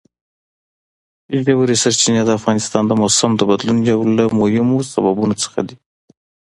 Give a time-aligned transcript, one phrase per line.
[1.43, 5.75] ژورې سرچینې د افغانستان د موسم د بدلون یو له مهمو سببونو څخه ده.